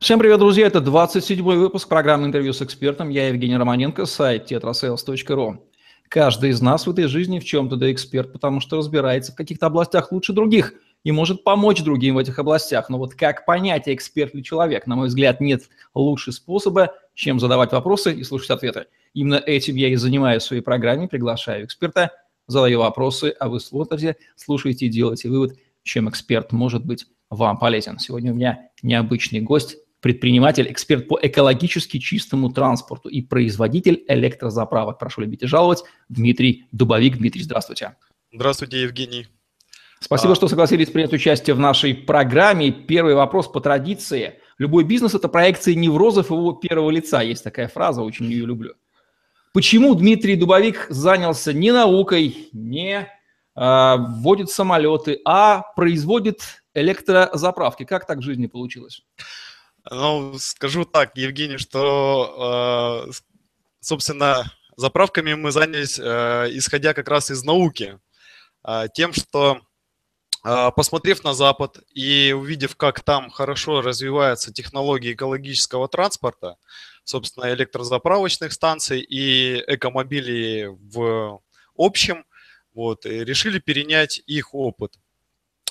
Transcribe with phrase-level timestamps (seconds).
[0.00, 0.68] Всем привет, друзья!
[0.68, 3.08] Это 27-й выпуск программы «Интервью с экспертом».
[3.08, 5.58] Я Евгений Романенко, сайт tetrasales.ru.
[6.08, 9.66] Каждый из нас в этой жизни в чем-то да эксперт, потому что разбирается в каких-то
[9.66, 12.88] областях лучше других и может помочь другим в этих областях.
[12.88, 14.86] Но вот как понять, эксперт ли человек?
[14.86, 18.86] На мой взгляд, нет лучше способа, чем задавать вопросы и слушать ответы.
[19.14, 22.12] Именно этим я и занимаюсь в своей программе, приглашаю эксперта,
[22.46, 27.98] задаю вопросы, а вы смотрите, слушаете и делаете вывод, чем эксперт может быть вам полезен.
[27.98, 34.98] Сегодня у меня необычный гость, предприниматель, эксперт по экологически чистому транспорту и производитель электрозаправок.
[34.98, 37.18] Прошу любить и жаловать, Дмитрий Дубовик.
[37.18, 37.96] Дмитрий, здравствуйте.
[38.32, 39.26] Здравствуйте, Евгений.
[40.00, 40.36] Спасибо, а...
[40.36, 42.70] что согласились принять участие в нашей программе.
[42.70, 44.40] Первый вопрос по традиции.
[44.58, 47.22] Любой бизнес– это проекция неврозов его первого лица.
[47.22, 48.74] Есть такая фраза, очень ее люблю.
[49.52, 53.08] Почему Дмитрий Дубовик занялся не наукой, не
[53.56, 57.84] э, вводит самолеты, а производит электрозаправки?
[57.84, 59.02] Как так в жизни получилось?
[59.90, 63.12] Ну, скажу так, Евгений, что, э,
[63.80, 67.98] собственно, заправками мы занялись, э, исходя как раз из науки.
[68.66, 69.60] Э, тем, что
[70.76, 76.56] посмотрев на Запад и увидев, как там хорошо развиваются технологии экологического транспорта,
[77.02, 81.40] собственно, электрозаправочных станций и экомобилей в
[81.76, 82.24] общем,
[82.72, 84.94] вот, решили перенять их опыт.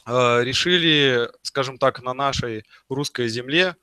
[0.05, 3.77] Решили, скажем так, на нашей русской земле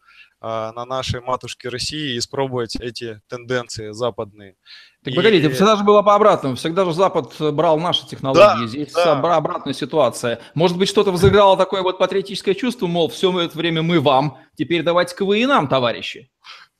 [0.44, 4.56] на нашей матушке России испробовать эти тенденции западные.
[5.02, 5.50] Так погодите, и...
[5.50, 6.56] всегда же было по обратному.
[6.56, 8.62] Всегда же Запад брал наши технологии.
[8.62, 9.12] Да, Здесь да.
[9.12, 10.40] обратная ситуация.
[10.54, 14.82] Может быть, что-то взыграло такое вот патриотическое чувство, мол, все это время мы вам, теперь
[14.82, 16.30] давайте-ка вы и нам, товарищи.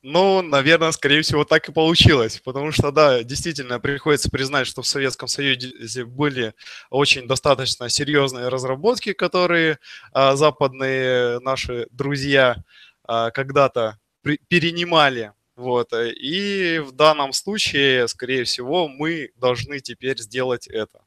[0.07, 4.87] Ну, наверное, скорее всего, так и получилось, потому что, да, действительно, приходится признать, что в
[4.87, 6.53] Советском Союзе были
[6.91, 9.79] очень достаточно серьезные разработки, которые
[10.13, 12.61] а, западные наши друзья а,
[13.07, 13.99] когда-то
[14.47, 15.33] перенимали.
[15.55, 15.93] Вот.
[15.93, 21.01] Э, и в данном случае, скорее всего, мы должны теперь сделать это.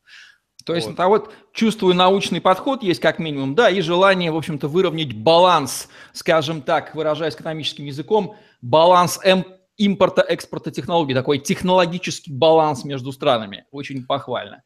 [0.64, 1.00] То есть, вот.
[1.00, 5.88] а вот чувствую научный подход есть как минимум, да, и желание, в общем-то, выровнять баланс,
[6.12, 9.46] скажем так, выражаясь экономическим языком, баланс М
[9.78, 13.64] импорта, экспорта технологий, такой технологический баланс между странами.
[13.70, 14.62] Очень похвально.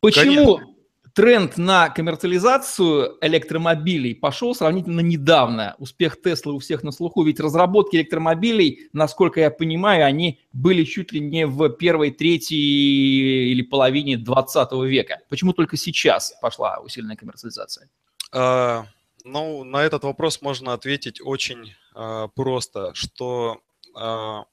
[0.00, 0.73] Почему, Конечно
[1.14, 5.76] тренд на коммерциализацию электромобилей пошел сравнительно недавно.
[5.78, 11.12] Успех Теслы у всех на слуху, ведь разработки электромобилей, насколько я понимаю, они были чуть
[11.12, 15.20] ли не в первой, третьей или половине 20 века.
[15.28, 17.88] Почему только сейчас пошла усиленная коммерциализация?
[18.32, 18.86] А,
[19.24, 23.60] ну, на этот вопрос можно ответить очень а, просто, что
[23.94, 24.46] а,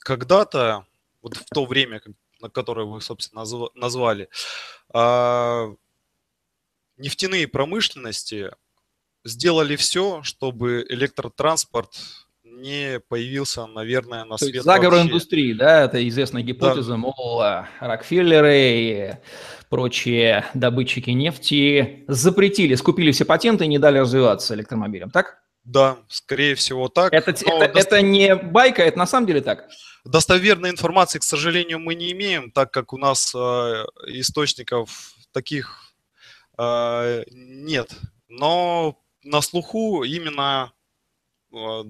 [0.00, 0.84] когда-то,
[1.22, 2.02] вот в то время,
[2.40, 3.44] на которое вы, собственно,
[3.76, 4.28] назвали,
[4.92, 5.72] а,
[6.96, 8.50] нефтяные промышленности
[9.24, 11.90] сделали все, чтобы электротранспорт
[12.44, 14.62] не появился, наверное, на свет.
[14.62, 15.08] Заговор вообще.
[15.08, 16.96] индустрии, да, это известная гипотеза, да.
[16.96, 17.42] мол,
[17.80, 19.10] Рокфеллеры и
[19.68, 25.42] прочие добытчики нефти запретили, скупили все патенты и не дали развиваться электромобилям, так?
[25.64, 27.12] Да, скорее всего так.
[27.12, 27.86] Это, это, дост...
[27.86, 29.68] это не байка, это на самом деле так?
[30.04, 35.91] Достоверной информации, к сожалению, мы не имеем, так как у нас э, источников таких
[36.58, 37.90] нет,
[38.28, 40.72] но на слуху именно
[41.52, 41.84] э,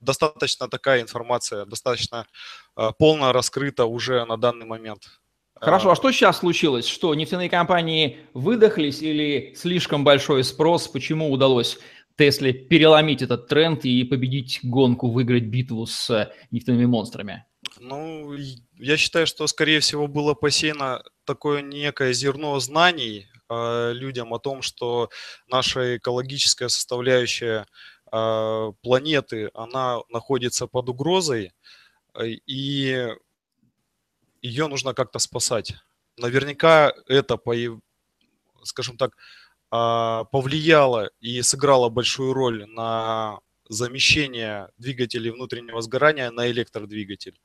[0.00, 2.26] достаточно такая информация, достаточно
[2.76, 5.20] э, полно раскрыта уже на данный момент.
[5.54, 6.86] Хорошо, а что сейчас случилось?
[6.86, 10.88] Что нефтяные компании выдохлись или слишком большой спрос?
[10.88, 11.78] Почему удалось
[12.16, 17.44] Тесле переломить этот тренд и победить гонку, выиграть битву с нефтяными монстрами?
[17.78, 18.34] Ну,
[18.76, 23.28] я считаю, что, скорее всего, было посеяно такое некое зерно знаний
[23.92, 25.10] людям о том, что
[25.48, 27.66] наша экологическая составляющая
[28.12, 31.52] а, планеты, она находится под угрозой,
[32.12, 33.08] а, и
[34.42, 35.74] ее нужно как-то спасать.
[36.18, 37.38] Наверняка это,
[38.64, 39.16] скажем так,
[39.70, 43.38] повлияло и сыграло большую роль на
[43.68, 47.38] замещение двигателей внутреннего сгорания на электродвигатель.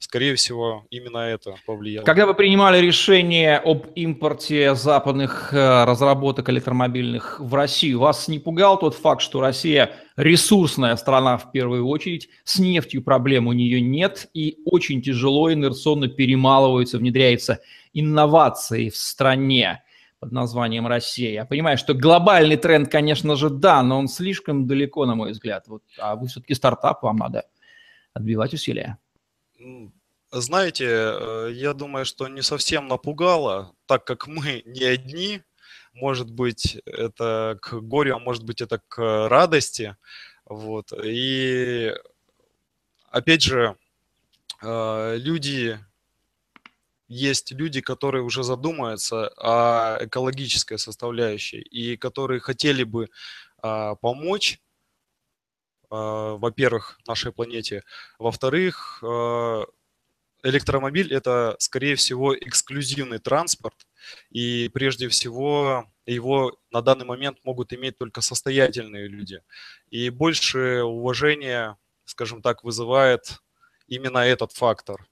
[0.00, 2.06] Скорее всего, именно это повлияло.
[2.06, 8.78] Когда вы принимали решение об импорте западных э, разработок электромобильных в Россию, вас не пугал
[8.78, 14.30] тот факт, что Россия ресурсная страна в первую очередь, с нефтью проблем у нее нет,
[14.32, 17.60] и очень тяжело инерционно перемалываются, внедряются
[17.92, 19.82] инновации в стране
[20.18, 21.32] под названием Россия.
[21.32, 25.68] Я понимаю, что глобальный тренд, конечно же, да, но он слишком далеко, на мой взгляд.
[25.68, 27.44] Вот, а вы все-таки стартап, вам надо
[28.14, 28.96] отбивать усилия.
[30.32, 35.42] Знаете, э, я думаю, что не совсем напугало, так как мы не одни.
[35.92, 39.96] Может быть, это к горю, а может быть, это к радости.
[40.44, 40.92] Вот.
[41.04, 41.92] И
[43.10, 43.76] опять же,
[44.62, 45.80] э, люди,
[47.08, 53.08] есть люди, которые уже задумаются о экологической составляющей и которые хотели бы
[53.62, 54.60] а, помочь,
[55.90, 57.82] во-первых, нашей планете,
[58.18, 59.64] во-вторых, а,
[60.42, 63.86] электромобиль– это, скорее всего, эксклюзивный транспорт,
[64.30, 69.42] и прежде всего его на данный момент могут иметь только состоятельные люди.
[69.90, 73.40] И больше уважения, скажем так, вызывает
[73.86, 75.06] именно этот фактор.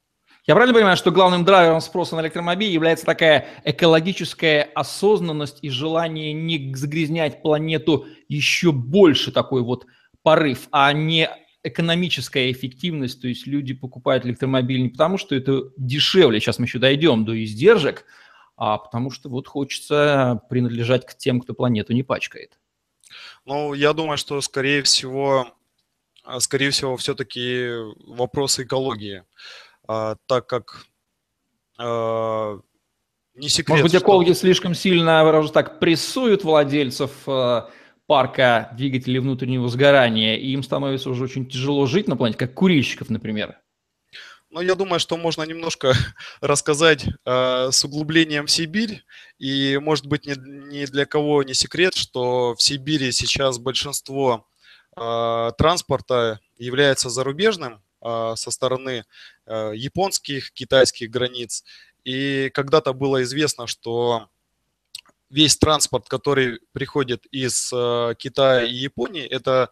[0.47, 6.33] Я правильно понимаю, что главным драйвером спроса на электромобиль является такая экологическая осознанность и желание
[6.33, 9.85] не загрязнять планету еще больше такой вот
[10.23, 11.29] порыв, а не
[11.63, 16.79] экономическая эффективность, то есть люди покупают электромобиль не потому, что это дешевле, сейчас мы еще
[16.79, 18.05] дойдем до издержек,
[18.57, 22.59] а потому что вот хочется принадлежать к тем, кто планету не пачкает.
[23.45, 25.49] Ну, я думаю, что, скорее всего,
[26.25, 27.69] а, скорее всего, все-таки
[28.07, 29.25] вопрос экологии,
[29.87, 30.87] а, так как
[31.79, 32.61] а,
[33.35, 34.41] не секрет, Может быть, экологи что...
[34.41, 37.13] слишком сильно, выражу так, прессуют владельцев
[38.09, 43.11] парка двигателей внутреннего сгорания, и им становится уже очень тяжело жить на планете, как курильщиков,
[43.11, 43.61] например.
[44.51, 45.93] Ну, я думаю, что можно немножко
[46.41, 49.05] рассказать э, с углублением в Сибирь.
[49.39, 50.33] И, может быть, ни,
[50.73, 54.49] ни для кого не секрет, что в Сибири сейчас большинство
[54.97, 59.05] э, транспорта является зарубежным э, со стороны
[59.45, 61.63] э, японских, китайских границ.
[62.05, 64.31] И когда-то было известно, что
[65.31, 69.71] весь транспорт, который приходит из э, Китая и Японии, это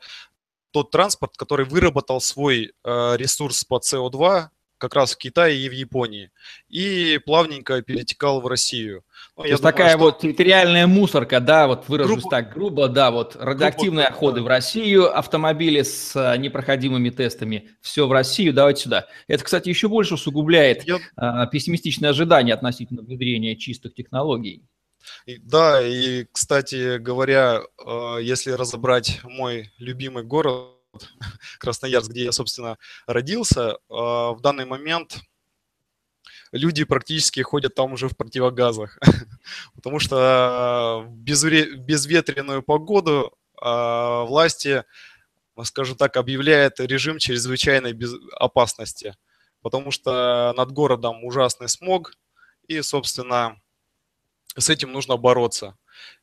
[0.71, 4.49] тот транспорт, который выработал свой э, ресурс по СО2
[4.79, 6.31] как раз в Китае и в Японии,
[6.69, 9.05] и плавненько перетекал в Россию.
[9.37, 9.99] Ну, То есть думаю, такая что...
[9.99, 12.31] вот территориальная мусорка, да, вот выражусь грубо...
[12.31, 14.15] так грубо, да, вот радиоактивные грубо...
[14.15, 19.07] отходы в Россию, автомобили с а, непроходимыми тестами, все в Россию, давайте сюда.
[19.29, 20.99] Это, кстати, еще больше усугубляет Я...
[21.17, 24.63] а, пессимистичные ожидания относительно внедрения чистых технологий.
[25.27, 30.73] Да, и, кстати говоря, а, если разобрать мой любимый город,
[31.59, 35.21] Красноярск, где я, собственно, родился, а, в данный момент
[36.53, 38.99] люди практически ходят там уже в противогазах,
[39.75, 44.85] потому что в безветренную погоду власти,
[45.65, 47.99] скажем так, объявляют режим чрезвычайной
[48.39, 49.17] опасности,
[49.63, 52.13] потому что над городом ужасный смог,
[52.69, 53.59] и, собственно,
[54.57, 55.77] с этим нужно бороться.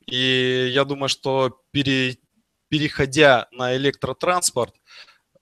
[0.06, 2.18] И я думаю, что пере,
[2.70, 4.76] переходя на электротранспорт,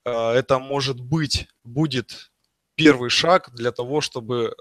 [0.05, 2.31] э, это может быть, будет
[2.75, 4.55] первый шаг для того, чтобы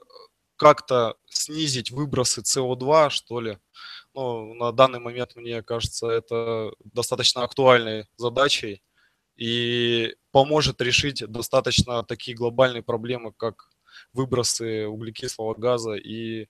[0.57, 3.59] как-то снизить выбросы СО2, что ли.
[4.15, 8.83] Ну, на данный момент, мне кажется, это достаточно актуальной задачей
[9.37, 13.71] и поможет решить достаточно такие глобальные проблемы, как
[14.13, 16.47] выбросы углекислого газа и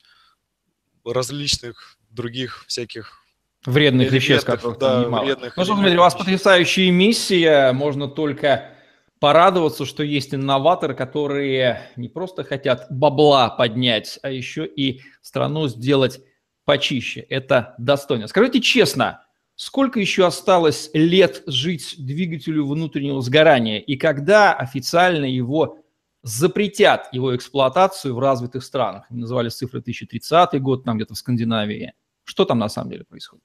[1.05, 3.21] различных других всяких
[3.67, 5.25] Вредных веществ, которых да, немало.
[5.25, 7.73] Вредных ну что, Дмитрий, у вас потрясающая миссия.
[7.73, 8.71] Можно только
[9.19, 16.21] порадоваться, что есть инноваторы, которые не просто хотят бабла поднять, а еще и страну сделать
[16.65, 17.21] почище.
[17.29, 18.29] Это достойно.
[18.29, 19.25] Скажите честно,
[19.57, 25.80] сколько еще осталось лет жить двигателю внутреннего сгорания и когда официально его
[26.23, 29.09] запретят, его эксплуатацию в развитых странах?
[29.11, 31.95] Называли цифры 2030 год, там где-то в Скандинавии.
[32.25, 33.45] Что там на самом деле происходит?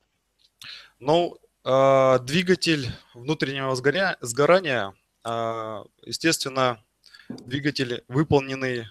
[0.99, 6.83] Ну, э, двигатель внутреннего сгоря, сгорания, э, естественно,
[7.29, 8.85] двигатель выполненный,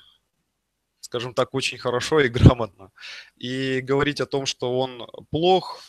[1.00, 2.90] скажем так, очень хорошо и грамотно.
[3.36, 5.80] И говорить о том, что он плох,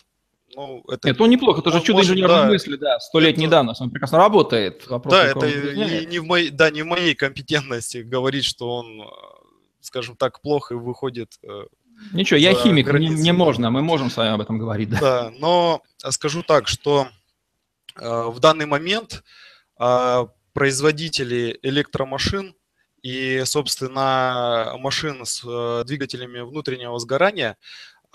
[0.56, 3.84] ну, это, это он неплохо, это же чудо инженерной да, мысли, да, столетней это, давности,
[3.84, 4.88] он прекрасно работает.
[4.88, 9.04] Вопрос, да, это не, не в моей, да, не в моей компетентности говорить, что он,
[9.82, 11.66] скажем так, плохо и выходит э,
[12.12, 14.90] Ничего, я химик, не, не можно, мы можем с вами об этом говорить.
[14.90, 17.08] Да, да но скажу так, что
[17.96, 19.24] э, в данный момент
[19.80, 22.56] э, производители электромашин
[23.02, 27.58] и, собственно, машин с э, двигателями внутреннего сгорания,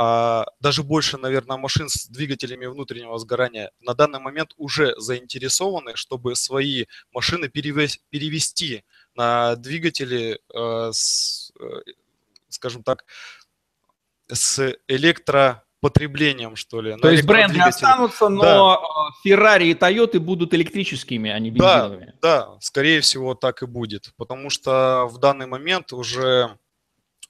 [0.01, 6.35] э, даже больше, наверное, машин с двигателями внутреннего сгорания на данный момент уже заинтересованы, чтобы
[6.37, 11.65] свои машины перевести на двигатели, э, с, э,
[12.49, 13.05] скажем так,
[14.29, 16.97] с электропотреблением, что ли.
[16.97, 19.29] То есть бренды останутся, но да.
[19.29, 22.15] Ferrari и Toyota будут электрическими, а не бензиновыми.
[22.23, 26.57] Да, да, скорее всего так и будет, потому что в данный момент уже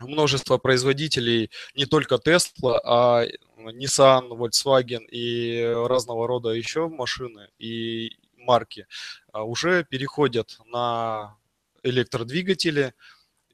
[0.01, 3.25] множество производителей, не только Tesla, а
[3.59, 8.87] Nissan, Volkswagen и разного рода еще машины, и марки
[9.33, 11.37] уже переходят на
[11.83, 12.95] электродвигатели.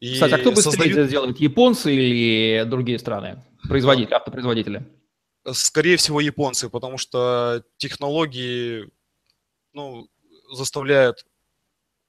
[0.01, 0.97] И Кстати, а кто быстрее создают...
[0.97, 4.87] это делает, японцы или другие страны, производители, автопроизводители?
[5.53, 8.89] Скорее всего, японцы, потому что технологии
[9.73, 10.09] ну,
[10.53, 11.25] заставляют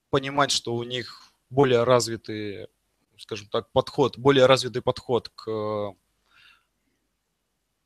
[0.10, 2.68] понимать, что у них более развитый,
[3.20, 5.94] скажем так, подход, более развитый подход к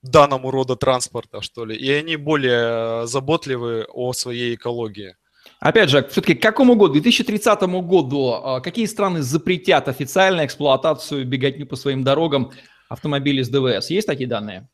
[0.02, 5.16] данному рода транспорта, что ли, и они более заботливы о своей экологии.
[5.60, 6.94] Опять же, все-таки к какому году?
[6.94, 12.52] 2030 году а, какие страны запретят официально эксплуатацию беготню по своим дорогам
[12.90, 13.90] автомобилей с ДВС?
[13.90, 14.68] Есть такие данные?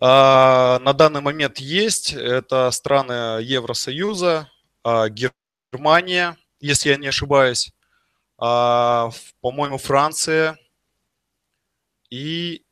[0.00, 2.12] А, на данный момент есть.
[2.12, 4.48] Это страны Евросоюза,
[4.82, 7.70] а, Германия, если я не ошибаюсь,
[9.40, 10.58] по-моему, Франция
[12.10, 12.62] и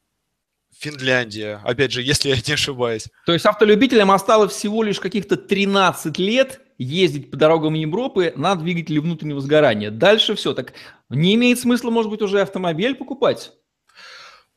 [0.82, 1.60] Финляндия.
[1.64, 3.08] Опять же, если я не ошибаюсь.
[3.24, 9.00] То есть автолюбителям осталось всего лишь каких-то 13 лет ездить по дорогам Европы на двигателе
[9.00, 9.90] внутреннего сгорания.
[9.90, 10.54] Дальше все.
[10.54, 10.72] Так
[11.08, 13.52] не имеет смысла, может быть, уже автомобиль покупать?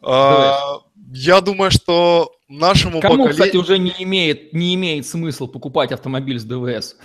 [0.01, 0.79] А,
[1.11, 3.31] я думаю, что нашему Кому, поколению...
[3.31, 6.97] кстати, уже не имеет, не имеет смысла покупать автомобиль с ДВС?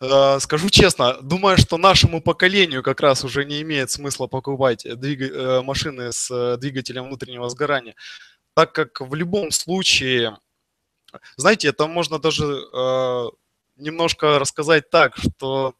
[0.00, 5.20] А, скажу честно, думаю, что нашему поколению как раз уже не имеет смысла покупать двиг...
[5.20, 7.94] Э, машины с э, двигателем внутреннего сгорания,
[8.54, 10.38] так как в любом случае,
[11.36, 13.24] знаете, это можно даже э,
[13.76, 15.74] немножко рассказать так, что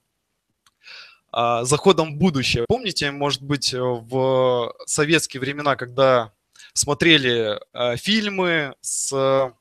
[1.31, 2.65] а, заходом в будущее.
[2.67, 6.33] Помните, может быть, в советские времена, когда
[6.73, 9.53] смотрели а, фильмы с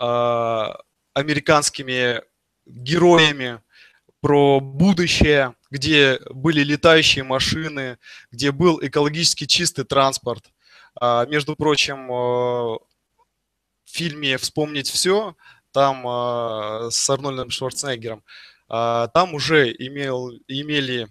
[0.00, 0.78] а,
[1.12, 2.22] американскими
[2.68, 3.60] героями
[4.20, 7.98] про будущее, где были летающие машины,
[8.30, 10.50] где был экологически чистый транспорт.
[11.00, 12.80] Между прочим, в
[13.84, 15.36] фильме «Вспомнить все»
[15.72, 18.22] там э, с Арнольдом Шварценеггером,
[18.70, 21.08] э, там уже имел, имели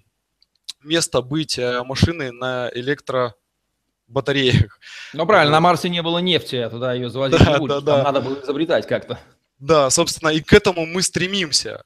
[0.84, 4.80] место быть э, машины на электробатареях.
[5.14, 7.82] Ну правильно, на Марсе не было нефти, а туда ее завозить да, не будешь, да,
[7.82, 8.04] да.
[8.04, 9.20] надо было изобретать как-то.
[9.60, 11.84] Да, собственно, и к этому мы стремимся.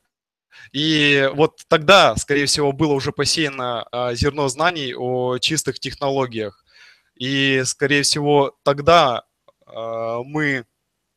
[0.73, 6.63] И вот тогда, скорее всего, было уже посеяно а, зерно знаний о чистых технологиях.
[7.15, 9.23] И, скорее всего, тогда
[9.65, 10.65] а, мы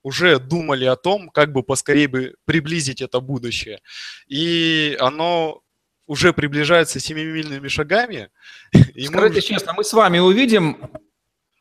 [0.03, 3.81] уже думали о том, как бы поскорее бы приблизить это будущее.
[4.29, 5.63] И оно
[6.07, 8.29] уже приближается семимильными шагами.
[8.95, 9.41] И Скажите мы...
[9.41, 10.91] честно, мы с вами увидим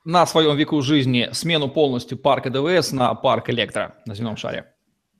[0.04, 4.73] на своем веку жизни смену полностью парка ДВС на парк электро на земном шаре?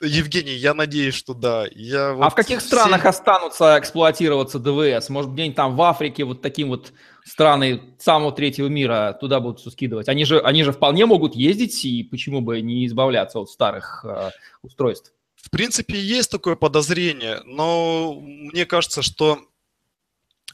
[0.04, 1.66] Евгений, я надеюсь, что да.
[1.72, 2.68] Я а вот а в каких все...
[2.68, 5.10] странах останутся эксплуатироваться ДВС?
[5.10, 6.94] Может, где-нибудь там в Африке вот таким вот
[7.26, 10.10] страны самого третьего мира туда будут скидывать?
[10.10, 14.32] Они же, они же вполне могут ездить, и почему бы не избавляться от старых э,
[14.62, 15.14] устройств?
[15.36, 19.40] В принципе, есть такое подозрение, но мне кажется, что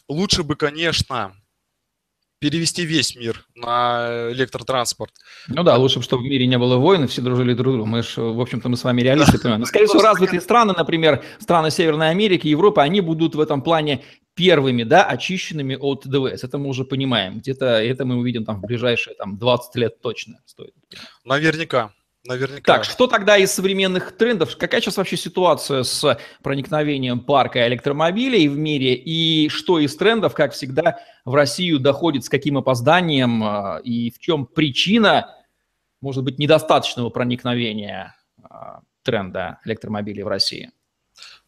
[0.08, 1.36] лучше бы, конечно,
[2.40, 5.14] перевести весь мир на электротранспорт.
[5.48, 7.86] Ну да, лучше, чтобы в мире не было войн, и все дружили друг другу.
[7.86, 9.62] Мы же, в общем-то, мы с вами реалисты, понимаем.
[9.62, 14.04] Но, скорее всего, развитые страны, например, страны Северной Америки, Европы, они будут в этом плане
[14.36, 16.44] первыми, да, очищенными от ДВС.
[16.46, 17.40] Это мы уже понимаем.
[17.40, 20.74] Где-то это мы увидим там в ближайшие там 20 лет точно стоит.
[21.26, 21.92] Наверняка.
[22.26, 22.76] Наверняка.
[22.76, 24.58] Так, что тогда из современных трендов?
[24.58, 28.94] Какая сейчас вообще ситуация с проникновением парка электромобилей в мире?
[28.94, 33.42] И что из трендов, как всегда, в Россию доходит с каким опозданием?
[33.44, 35.34] А, и в чем причина,
[36.02, 40.72] может быть, недостаточного проникновения а, тренда электромобилей в России?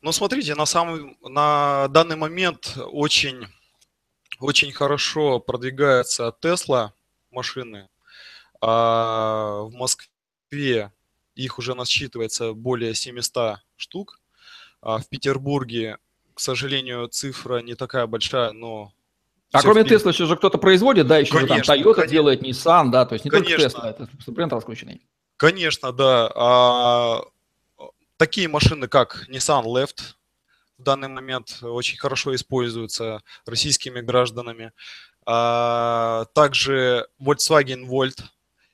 [0.02, 3.46] Ну, смотрите, на, самый, на данный момент очень,
[4.40, 6.92] очень хорошо продвигается Tesla
[7.30, 7.90] машины.
[8.62, 10.11] А в Москве
[10.52, 10.92] Москве
[11.36, 14.20] их уже насчитывается более 700 штук.
[14.82, 15.98] А в Петербурге,
[16.34, 18.92] к сожалению, цифра не такая большая, но...
[19.54, 22.08] А кроме Тесла еще же кто-то производит, да, еще конечно, же там Toyota конечно.
[22.08, 23.70] делает, Nissan, да, то есть не конечно.
[23.70, 25.02] только Tesla, это бренд раскрученный.
[25.38, 26.32] Конечно, да.
[26.36, 27.22] А,
[28.18, 30.16] такие машины, как Nissan Left,
[30.78, 34.72] в данный момент очень хорошо используются российскими гражданами.
[35.26, 38.24] А, также Volkswagen Volt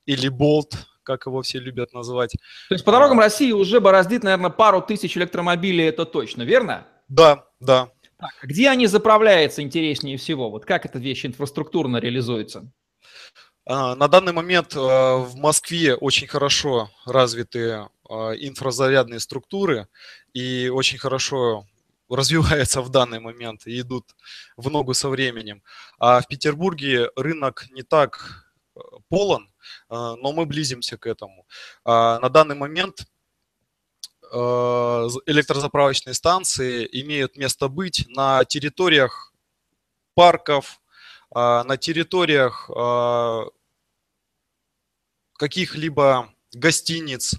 [0.06, 0.76] или Bolt,
[1.08, 2.34] как его все любят называть.
[2.68, 6.86] То есть по дорогам а, России уже бороздит, наверное, пару тысяч электромобилей, это точно, верно?
[7.08, 7.90] Да, да.
[8.18, 10.50] Так, а где они заправляются интереснее всего?
[10.50, 12.70] Вот как эта вещь инфраструктурно реализуется?
[13.66, 19.88] А, на данный момент в Москве очень хорошо развиты инфразарядные структуры
[20.34, 21.66] и очень хорошо
[22.10, 24.16] развиваются в данный момент и идут
[24.58, 25.64] в ногу со временем.
[26.00, 28.48] А в Петербурге рынок не так
[29.10, 29.57] полон, а,
[29.90, 31.46] но мы близимся к этому.
[31.86, 33.06] А, на данный момент
[34.30, 39.34] электрозаправочные станции имеют место быть на территориях
[40.16, 40.82] парков,
[41.34, 42.70] на территориях
[45.38, 47.36] каких-либо гостиниц,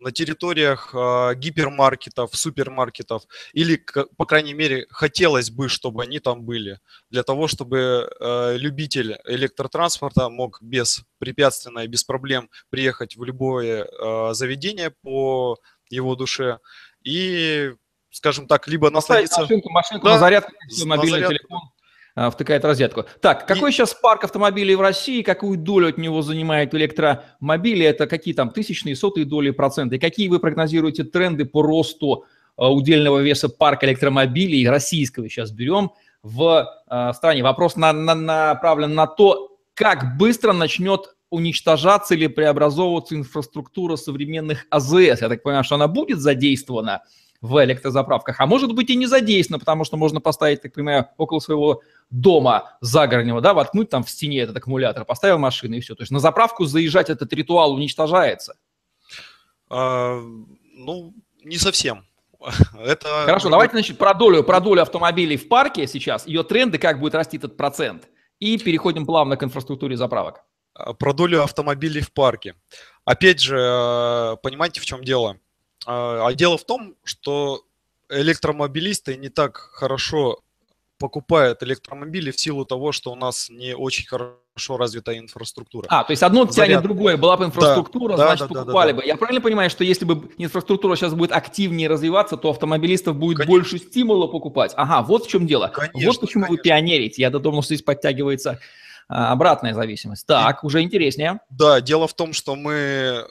[0.00, 3.82] на территориях э, гипермаркетов, супермаркетов, или,
[4.16, 6.78] по крайней мере, хотелось бы, чтобы они там были,
[7.10, 14.34] для того, чтобы э, любитель электротранспорта мог беспрепятственно и без проблем приехать в любое э,
[14.34, 15.58] заведение по
[15.90, 16.58] его душе
[17.02, 17.72] и,
[18.10, 19.40] скажем так, либо насладиться...
[19.42, 20.52] Машинку, машинку да, на зарядку,
[20.84, 21.34] мобильный на зарядку.
[21.34, 21.67] телефон а,
[22.30, 23.04] втыкает розетку.
[23.20, 23.72] Так, какой и...
[23.72, 28.96] сейчас парк автомобилей в России, какую долю от него занимает электромобили, это какие там тысячные,
[28.96, 32.24] сотые доли процента, и какие вы прогнозируете тренды по росту
[32.56, 37.42] а, удельного веса парка электромобилей, российского сейчас берем, в э, стране?
[37.42, 45.20] Вопрос на, на, направлен на то, как быстро начнет уничтожаться или преобразовываться инфраструктура современных АЗС.
[45.20, 47.02] Я так понимаю, что она будет задействована
[47.40, 51.38] в электрозаправках, а может быть и не задействована, потому что можно поставить, так понимаю, около
[51.38, 55.94] своего дома загороднего, да, воткнуть там в стене этот аккумулятор, поставил машину и все.
[55.94, 58.56] То есть на заправку заезжать этот ритуал уничтожается.
[59.70, 60.20] А,
[60.74, 61.14] ну,
[61.44, 62.04] не совсем.
[62.78, 63.24] Это...
[63.26, 67.14] Хорошо, давайте, значит, про долю, про долю автомобилей в парке сейчас, ее тренды, как будет
[67.14, 68.08] расти этот процент.
[68.40, 70.42] И переходим плавно к инфраструктуре заправок.
[70.74, 72.54] А, про долю автомобилей в парке.
[73.04, 75.38] Опять же, э, понимаете, в чем дело?
[75.86, 77.64] А, а дело в том, что
[78.08, 80.40] электромобилисты не так хорошо
[80.98, 85.86] покупают электромобили в силу того, что у нас не очень хорошо развитая инфраструктура.
[85.88, 86.68] А, то есть одно Заряд.
[86.68, 87.16] тянет другое.
[87.16, 89.06] Была бы инфраструктура, да, значит, да, покупали да, да, бы.
[89.06, 93.54] Я правильно понимаю, что если бы инфраструктура сейчас будет активнее развиваться, то автомобилистов будет конечно.
[93.54, 94.72] больше стимула покупать?
[94.76, 95.68] Ага, вот в чем дело.
[95.68, 96.56] Конечно, вот почему конечно.
[96.56, 97.22] вы пионерите.
[97.22, 98.58] Я додумал, что здесь подтягивается
[99.08, 100.26] обратная зависимость.
[100.26, 101.40] Так, уже интереснее.
[101.50, 103.24] Да, дело в том, что мы э,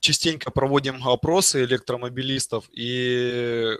[0.00, 3.70] частенько проводим опросы электромобилистов и,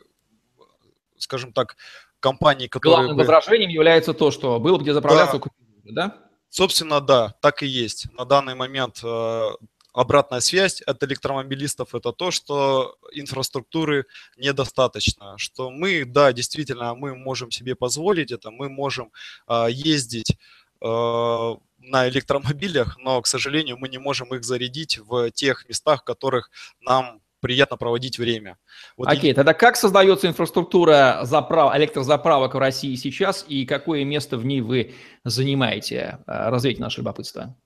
[1.18, 1.76] скажем так,
[2.20, 2.96] компании, которые...
[2.96, 3.22] Главным бы...
[3.22, 5.40] возражением является то, что было где заправляться,
[5.84, 6.06] да.
[6.06, 6.16] да?
[6.48, 8.06] Собственно, да, так и есть.
[8.12, 9.50] На данный момент э,
[9.92, 17.50] обратная связь от электромобилистов– это то, что инфраструктуры недостаточно, что мы, да, действительно, мы можем
[17.50, 19.12] себе позволить это, мы можем
[19.48, 20.36] э, ездить
[20.82, 26.50] на электромобилях, но, к сожалению, мы не можем их зарядить в тех местах, в которых
[26.80, 28.56] нам приятно проводить время.
[28.96, 29.34] Вот Окей, и...
[29.34, 31.76] тогда как создается инфраструктура заправ...
[31.76, 36.20] электрозаправок в России сейчас и какое место в ней вы занимаете?
[36.26, 37.56] А, развейте наше любопытство.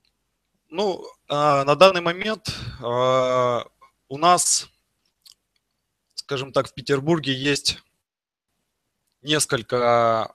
[0.69, 4.67] Ну, а, на данный момент у нас,
[6.15, 7.77] скажем так, в Петербурге есть
[9.21, 10.33] несколько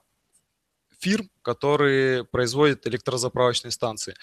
[1.03, 4.15] фирм, которые производят электрозаправочные станции.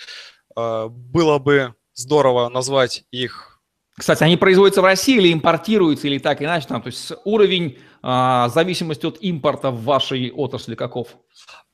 [0.56, 3.60] Было бы здорово назвать их
[4.00, 6.66] кстати, они производятся в России или импортируются, или так иначе?
[6.66, 11.18] Там, то есть уровень а, зависимости от импорта в вашей отрасли каков?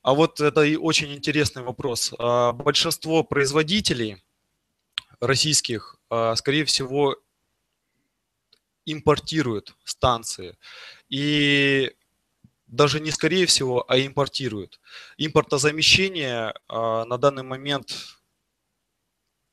[0.03, 2.13] А вот это и очень интересный вопрос.
[2.19, 4.25] А, большинство производителей
[5.21, 7.17] российских, а, скорее всего,
[8.87, 10.59] импортируют станции.
[11.09, 11.93] И
[12.77, 14.81] даже не скорее всего, а импортируют.
[15.19, 18.17] Импортозамещение а, на данный момент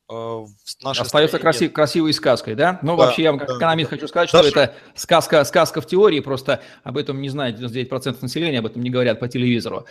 [0.10, 2.80] Э, в нашей Остается красив, красивой сказкой, да?
[2.84, 3.96] Ну, да, вообще, я вам как да, экономист да.
[3.96, 4.50] хочу сказать, что Даже...
[4.50, 8.90] это сказка, сказка в теории, просто об этом не знает 99% населения, об этом не
[8.90, 9.86] говорят по телевизору.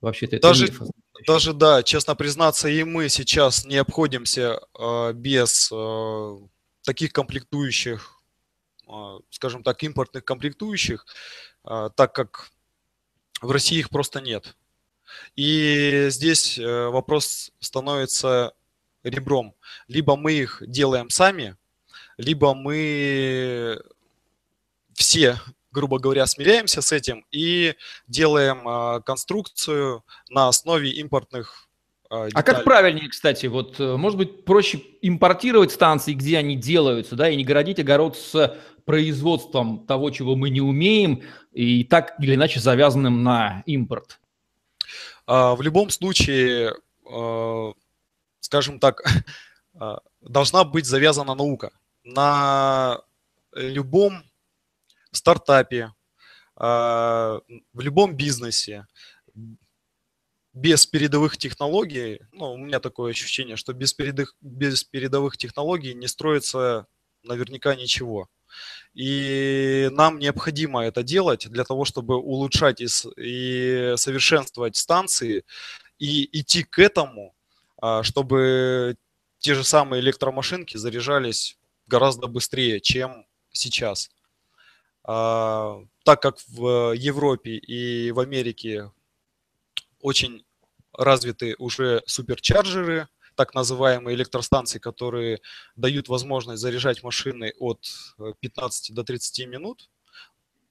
[0.00, 0.82] Вообще-то это даже, миф.
[1.26, 6.36] даже, да, честно признаться, и мы сейчас не обходимся э, без э,
[6.84, 8.20] таких комплектующих,
[8.88, 8.92] э,
[9.30, 11.06] скажем так, импортных комплектующих,
[11.64, 12.50] э, так как
[13.42, 14.56] в России их просто нет.
[15.36, 18.54] И здесь э, вопрос становится
[19.02, 19.54] ребром.
[19.88, 21.56] Либо мы их делаем сами,
[22.16, 23.82] либо мы
[24.94, 25.38] все,
[25.72, 27.74] грубо говоря, смиряемся с этим и
[28.06, 31.68] делаем э, конструкцию на основе импортных
[32.12, 37.16] э, А как правильнее, кстати, вот э, может быть проще импортировать станции, где они делаются,
[37.16, 41.22] да, и не городить огород с производством того, чего мы не умеем,
[41.52, 44.20] и так или иначе завязанным на импорт?
[45.26, 46.74] А, в любом случае
[48.52, 49.00] скажем так,
[49.80, 51.70] а, должна быть завязана наука.
[52.04, 53.00] На
[53.54, 54.22] любом
[55.10, 55.92] стартапе,
[56.56, 57.40] а,
[57.72, 58.86] в любом бизнесе
[60.54, 66.08] без передовых технологий, ну, у меня такое ощущение, что без, передовых, без передовых технологий не
[66.08, 66.86] строится
[67.22, 68.28] наверняка ничего.
[68.94, 72.86] И нам необходимо это делать для того, чтобы улучшать и,
[73.16, 75.44] и совершенствовать станции
[75.98, 77.34] и идти к этому
[77.82, 78.96] а, чтобы
[79.40, 84.08] те же самые электромашинки заряжались гораздо быстрее, чем сейчас.
[85.02, 88.92] А, так как в Европе и в Америке
[90.02, 90.44] очень
[90.92, 95.40] развиты уже суперчарджеры, так называемые электростанции, которые
[95.74, 97.86] дают возможность заряжать машины от
[98.40, 99.88] 15 э, до 30 минут.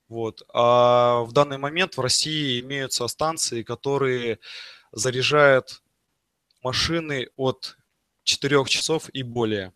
[0.08, 0.42] Вот.
[0.52, 4.38] А в данный момент в России имеются станции, которые
[4.92, 5.82] заряжают
[6.62, 7.76] машины от
[8.24, 9.72] 4 часов и более.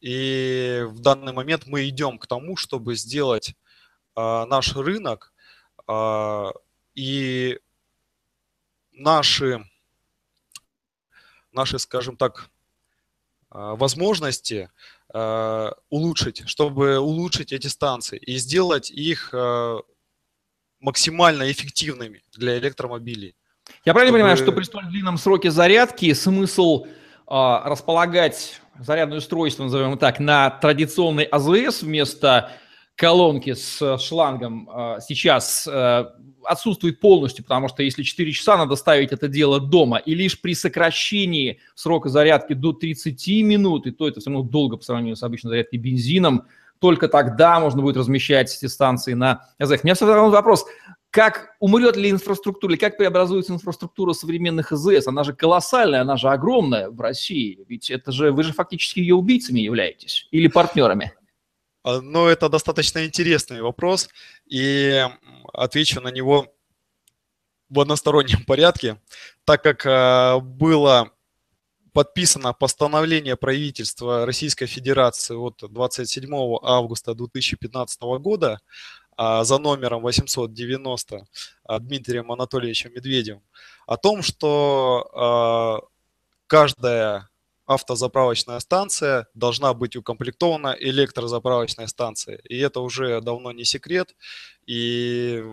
[0.00, 3.54] И в данный момент мы идем к тому, чтобы сделать
[4.14, 5.32] а, наш рынок
[5.86, 6.52] а,
[6.94, 7.58] и
[9.00, 9.64] наши,
[11.52, 12.50] наши, скажем так,
[13.50, 14.70] а, возможности
[15.12, 19.78] а, улучшить, чтобы улучшить эти станции и сделать их а,
[20.78, 23.34] максимально эффективными для электромобилей.
[23.84, 24.18] Я правильно чтобы...
[24.18, 26.90] понимаю, что при столь длинном сроке зарядки смысл э,
[27.28, 32.50] располагать зарядное устройство, назовем так, на традиционный АЗС вместо
[33.00, 36.04] колонки с шлангом э, сейчас э,
[36.44, 40.54] отсутствует полностью, потому что если 4 часа надо ставить это дело дома, и лишь при
[40.54, 45.22] сокращении срока зарядки до 30 минут, и то это все равно долго по сравнению с
[45.22, 46.42] обычной зарядкой бензином,
[46.78, 49.80] только тогда можно будет размещать эти станции на АЗС.
[49.82, 50.66] У меня все равно вопрос,
[51.10, 55.06] как умрет ли инфраструктура, или как преобразуется инфраструктура современных АЗС?
[55.06, 57.64] Она же колоссальная, она же огромная в России.
[57.66, 61.14] Ведь это же вы же фактически ее убийцами являетесь или партнерами.
[61.82, 64.08] А, Но это достаточно интересный вопрос,
[64.46, 65.06] и
[65.52, 66.52] отвечу на него
[67.68, 69.00] в одностороннем порядке,
[69.44, 71.12] так как а, было
[71.92, 76.30] подписано постановление правительства Российской Федерации от 27
[76.62, 78.60] августа 2015 года
[79.16, 81.26] а, за номером 890
[81.64, 83.42] а, Дмитрием Анатольевичем Медведевым
[83.86, 85.88] о том, что
[86.46, 87.29] каждая
[87.70, 92.40] автозаправочная станция должна быть укомплектована электрозаправочной станцией.
[92.48, 94.16] И это уже давно не секрет.
[94.66, 95.44] И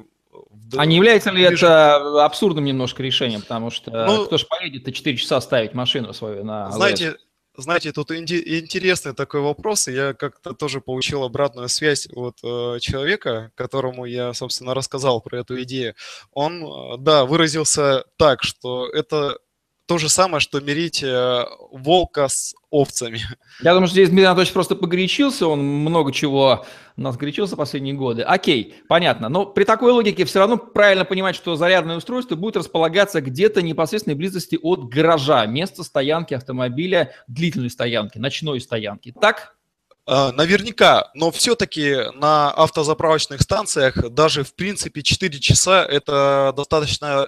[0.76, 3.42] а не является ли это абсурдным немножко решением?
[3.42, 7.18] Потому что ну, кто же поедет-то 4 часа ставить машину свою на Знаете,
[7.56, 14.06] знаете, тут интересный такой вопрос, я как-то тоже получил обратную связь от э, человека, которому
[14.06, 15.96] я, собственно, рассказал про эту идею.
[16.32, 19.40] Он, э, да, выразился так, что это
[19.88, 23.22] то же самое, что мирить э, волка с овцами.
[23.62, 26.66] Я думаю, что здесь Дмитрий Анатольевич просто погорячился, он много чего
[26.98, 28.24] у нас горячился последние годы.
[28.24, 29.30] Окей, понятно.
[29.30, 34.16] Но при такой логике все равно правильно понимать, что зарядное устройство будет располагаться где-то непосредственной
[34.16, 39.14] близости от гаража, места стоянки автомобиля, длительной стоянки, ночной стоянки.
[39.20, 39.56] Так?
[40.10, 47.28] А, наверняка, но все-таки на автозаправочных станциях даже в принципе 4 часа это достаточно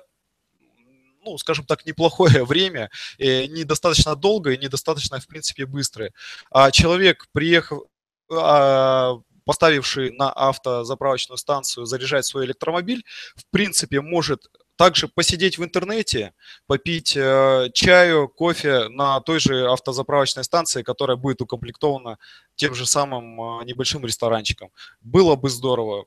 [1.24, 6.12] ну, скажем так, неплохое время, недостаточно долгое, недостаточно, в принципе, быстрое.
[6.52, 7.84] А человек, приехав,
[8.32, 13.04] а, поставивший на автозаправочную станцию заряжать свой электромобиль,
[13.36, 16.34] в принципе, может также посидеть в интернете,
[16.66, 22.18] попить э, чаю, кофе на той же автозаправочной станции, которая будет укомплектована
[22.56, 24.70] тем же самым э, небольшим ресторанчиком.
[25.02, 26.06] Было бы здорово.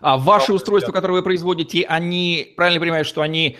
[0.00, 3.58] А ваши устройства, которые вы производите, они, правильно понимаю, что они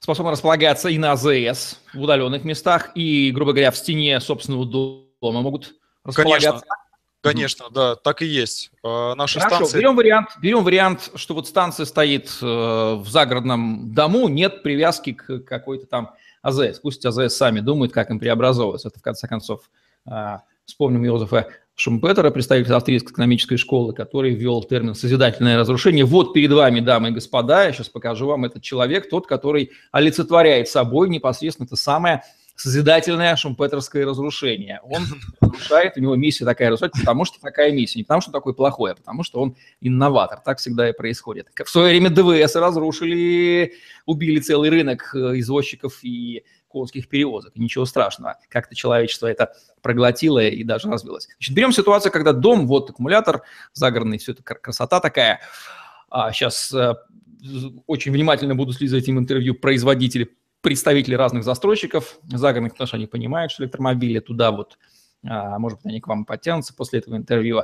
[0.00, 5.40] способны располагаться и на АЗС в удаленных местах, и, грубо говоря, в стене собственного дома
[5.42, 6.50] могут располагаться.
[6.50, 6.76] Конечно.
[7.22, 8.70] Конечно, да, так и есть.
[8.82, 9.78] А, наши Хорошо, станции...
[9.78, 15.40] берем вариант, берем вариант, что вот станция стоит э, в загородном дому, нет привязки к
[15.40, 16.78] какой-то там АЗС.
[16.78, 18.88] Пусть АЗС сами думают, как им преобразовываться.
[18.88, 19.70] Это, в конце концов,
[20.10, 21.48] э, вспомним Йозефа
[21.80, 26.04] Шумпетера, представитель австрийской экономической школы, который ввел термин «созидательное разрушение».
[26.04, 30.68] Вот перед вами, дамы и господа, я сейчас покажу вам этот человек, тот, который олицетворяет
[30.68, 32.22] собой непосредственно это самое
[32.54, 34.80] созидательное шумпетерское разрушение.
[34.82, 35.04] Он
[35.40, 37.98] разрушает, у него миссия такая разрушать, потому что такая миссия.
[37.98, 40.38] Не потому что такой плохой, а потому что он инноватор.
[40.44, 41.48] Так всегда и происходит.
[41.64, 43.72] В свое время ДВС разрушили,
[44.04, 47.56] убили целый рынок э, извозчиков и конских перевозок.
[47.56, 48.38] Ничего страшного.
[48.48, 49.52] Как-то человечество это
[49.82, 51.28] проглотило и даже развилось.
[51.36, 55.40] Значит, берем ситуацию, когда дом, вот аккумулятор загородный, все это красота такая.
[56.08, 56.94] А сейчас э,
[57.86, 60.30] очень внимательно буду следить за этим интервью производители,
[60.60, 64.78] представители разных застройщиков загородных, потому что они понимают, что электромобили туда вот,
[65.26, 67.62] а, может быть, они к вам подтянутся после этого интервью.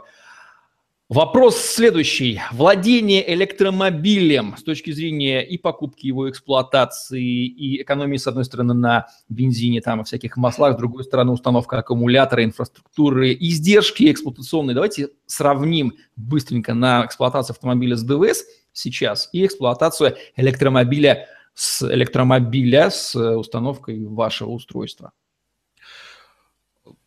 [1.09, 2.41] Вопрос следующий.
[2.51, 9.07] Владение электромобилем с точки зрения и покупки его эксплуатации, и экономии, с одной стороны, на
[9.29, 14.75] бензине, там, и всяких маслах, с другой стороны, установка аккумулятора, инфраструктуры, издержки эксплуатационные.
[14.75, 23.15] Давайте сравним быстренько на эксплуатацию автомобиля с ДВС сейчас и эксплуатацию электромобиля с электромобиля с
[23.15, 25.13] установкой вашего устройства.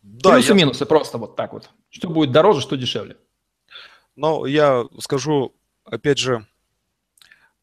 [0.00, 0.86] Да, Плюсы-минусы я...
[0.86, 1.68] просто вот так вот.
[1.90, 3.18] Что будет дороже, что дешевле?
[4.16, 6.46] Но я скажу, опять же,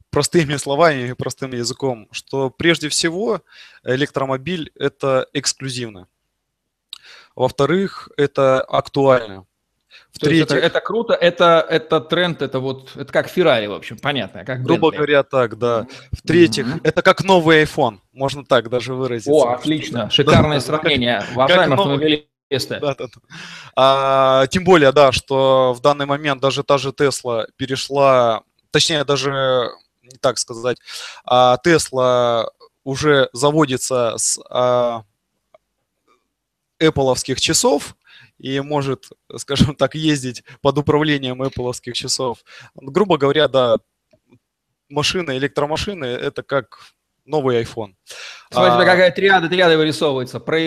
[0.10, 3.42] простыми словами и простым языком, что прежде всего
[3.84, 6.08] электромобиль– это эксклюзивно.
[7.36, 9.46] Во-вторых, это актуально.
[10.12, 14.44] В-третьих, это, это круто, это, это тренд, это вот, это как Феррари, в общем, понятно,
[14.44, 15.86] как Грубо говоря, так, да.
[16.12, 16.82] В-третьих, mm-hmm.
[16.84, 19.32] это как новый iPhone, можно так даже выразиться.
[19.32, 22.80] О, отлично, шикарное сравнение, уважаемые автомобилисты.
[22.80, 23.22] Да, да, да.
[23.76, 29.72] А, тем более, да, что в данный момент даже та же Tesla перешла, точнее, даже
[30.02, 30.78] не так сказать,
[31.26, 32.50] а Tesla
[32.84, 35.04] уже заводится с а,
[36.80, 37.96] Apple часов,
[38.38, 42.40] и может, скажем так, ездить под управлением Apple часов.
[42.76, 43.78] Грубо говоря, да,
[44.90, 46.80] машины, электромашины– это как
[47.26, 47.96] новый iPhone.
[48.52, 48.86] Смотрите, а...
[48.86, 50.40] какая триада, триада вырисовывается.
[50.40, 50.60] Про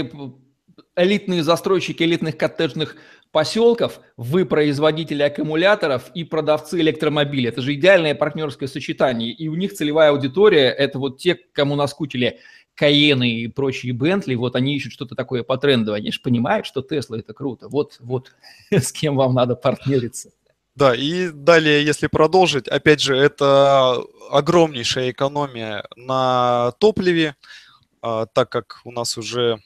[1.03, 2.97] элитные застройщики элитных коттеджных
[3.33, 7.49] поселков, вы производители аккумуляторов и продавцы электромобилей.
[7.49, 9.33] Это же идеальное партнерское сочетание.
[9.33, 12.41] И у них целевая аудитория– это вот те, кому наскучили
[12.75, 16.83] Каены и прочие Бентли, вот они ищут что-то такое по тренду, они же понимают, что
[16.83, 17.69] Тесла это круто.
[17.69, 18.33] Вот, вот
[18.71, 20.31] с кем вам надо партнериться.
[20.77, 27.37] Да, и далее, если продолжить, опять же, это огромнейшая экономия на топливе,
[28.01, 29.61] а, так как у нас уже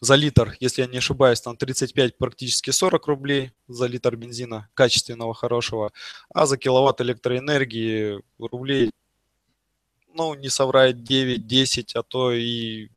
[0.00, 5.34] за литр, если я не ошибаюсь, там 35, практически 40 рублей за литр бензина качественного,
[5.34, 5.92] хорошего,
[6.32, 8.90] а за киловатт электроэнергии рублей
[10.16, 12.88] ну, не соврать, 9-10, а то и...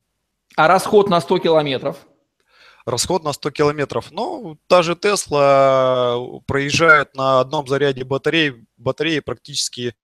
[0.56, 1.98] А расход на 100 километров?
[2.86, 4.12] Расход на 100 километров.
[4.12, 9.96] Ну, та же Тесла проезжает на одном заряде батареи, батареи практически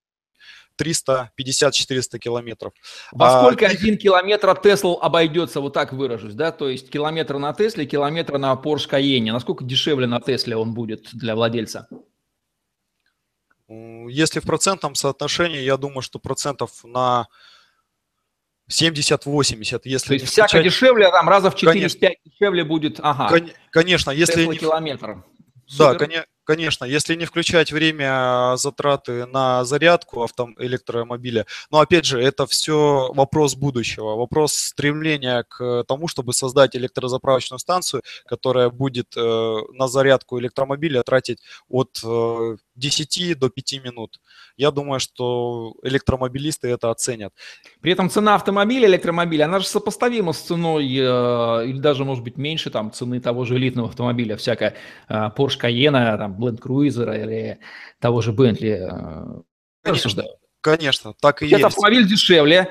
[0.80, 2.74] 350-400 километров.
[3.12, 6.52] Во а, сколько один километр от Тесла обойдется, вот так выражусь, да?
[6.52, 9.32] То есть километр на Тесле, километр на Porsche Cayenne.
[9.32, 11.88] Насколько дешевле на Тесле он будет для владельца?
[13.68, 17.28] Если в процентном соотношении, я думаю, что процентов на
[18.70, 19.82] 70-80.
[19.84, 20.66] Если То есть всяко включать...
[20.66, 23.36] дешевле, там раза в 4-5 дешевле будет, ага.
[23.72, 24.42] Конечно, если...
[24.42, 24.60] Тесла не...
[24.60, 25.24] километр.
[25.78, 26.26] Да, конечно.
[26.46, 32.46] Конечно, если не включать время а, затраты на зарядку авто электромобиля, но опять же, это
[32.46, 39.88] все вопрос будущего, вопрос стремления к тому, чтобы создать электрозаправочную станцию, которая будет э, на
[39.88, 44.20] зарядку электромобиля тратить от э, 10 до 5 минут.
[44.58, 47.34] Я думаю, что электромобилисты это оценят.
[47.82, 52.38] При этом цена автомобиля, электромобиля, она же сопоставима с ценой, э, или даже, может быть,
[52.38, 54.76] меньше там, цены того же элитного автомобиля, всякая
[55.10, 57.60] э, Porsche Cayenne, там, Land Cruiser или
[58.00, 58.88] того же Bentley.
[58.89, 59.41] Э,
[59.84, 60.24] конечно,
[60.62, 61.65] конечно, так и Этот есть.
[61.65, 62.70] автомобиль дешевле,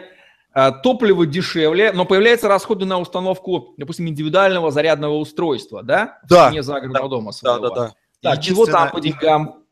[0.55, 6.19] э, топливо дешевле, но появляются расходы на установку, допустим, индивидуального зарядного устройства, да?
[6.31, 6.51] Да.
[6.51, 7.69] Не загородного да, дома своего.
[7.69, 7.95] Да, да, да.
[8.23, 9.64] Так, чего там по деньгам?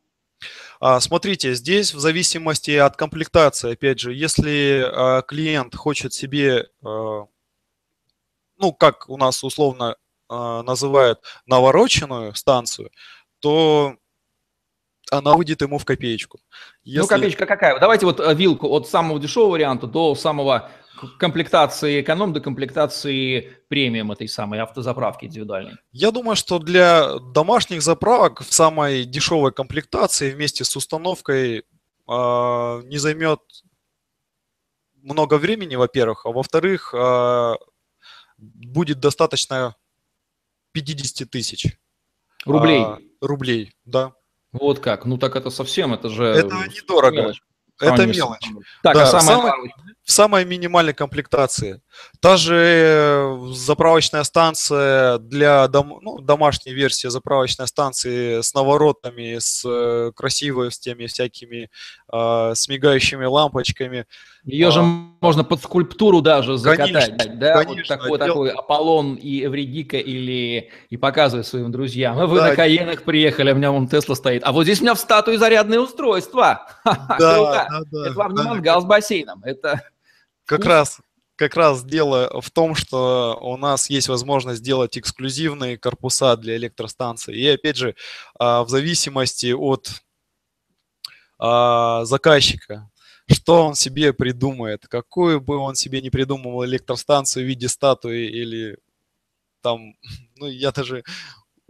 [0.84, 7.26] А, смотрите, здесь в зависимости от комплектации, опять же, если а, клиент хочет себе, а,
[8.58, 9.96] ну, как у нас условно
[10.28, 12.90] называют, навороченную станцию,
[13.40, 13.96] то
[15.10, 16.40] она выйдет ему в копеечку.
[16.40, 17.00] Ну, если...
[17.00, 17.78] Ну, копеечка какая?
[17.78, 20.70] Давайте вот э, вилку от самого дешевого варианта до самого
[21.18, 25.74] комплектации эконом до комплектации премиум этой самой автозаправки индивидуальной?
[25.92, 31.62] Я думаю, что для домашних заправок в самой дешевой комплектации вместе с установкой э,
[32.84, 33.40] не займет
[35.02, 37.54] много времени, во-первых, а во-вторых, э,
[38.38, 39.76] будет достаточно
[40.72, 41.78] 50 тысяч.
[42.44, 42.82] Рублей?
[42.82, 44.12] Э, рублей, да.
[44.52, 45.04] Вот как.
[45.06, 46.24] Ну так это совсем, это же...
[46.24, 47.16] Это недорого.
[47.16, 47.42] Мелочь.
[47.80, 48.48] Это мелочь.
[48.82, 49.52] Так, да, а самое...
[49.52, 51.80] Самый, в самой минимальной комплектации.
[52.20, 59.62] Та же э, заправочная станция для дом, ну, домашней версии заправочной станции с наворотами, с
[59.64, 61.68] э, красивой, с теми всякими
[62.12, 64.06] э, с мигающими лампочками.
[64.44, 67.64] Ее а, же можно под скульптуру даже закатать, конечно, да?
[67.64, 68.26] Конечно, вот такой, дел...
[68.26, 72.16] такой Аполлон и Эвредика или и показывать своим друзьям.
[72.16, 74.42] Вы да, на Каенах приехали, у меня вон Тесла стоит.
[74.44, 76.66] А вот здесь у меня в статуе зарядное устройство.
[76.84, 79.80] Да, да, да, это вам не мангал с бассейном, это
[80.44, 80.98] как раз,
[81.42, 87.34] как раз дело в том, что у нас есть возможность сделать эксклюзивные корпуса для электростанций.
[87.34, 87.96] И опять же,
[88.38, 89.90] а, в зависимости от
[91.40, 92.88] а, заказчика,
[93.28, 98.78] что он себе придумает, какую бы он себе не придумывал электростанцию в виде статуи или
[99.62, 99.96] там,
[100.36, 101.02] ну я даже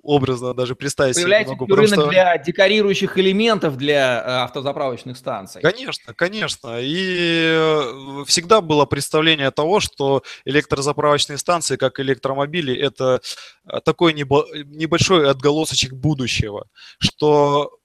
[0.03, 1.81] образно даже представить Появляется себе не могу.
[1.81, 2.11] рынок что...
[2.11, 5.63] для декорирующих элементов для э, автозаправочных станций.
[5.63, 6.79] Конечно, конечно.
[6.81, 13.21] И э, всегда было представление того, что электрозаправочные станции, как электромобили, это
[13.65, 16.67] э, такой небольшой отголосочек будущего,
[16.99, 17.79] что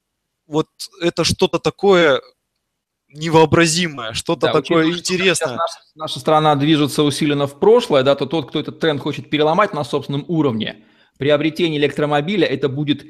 [0.46, 0.66] вот
[1.00, 2.20] это что-то такое
[3.10, 5.56] невообразимое, что-то да, такое учитывая, интересное.
[5.56, 9.72] Наша, наша страна движется усиленно в прошлое, да, то тот, кто этот тренд хочет переломать
[9.72, 10.84] на собственном уровне,
[11.18, 13.04] приобретение электромобиля, это будет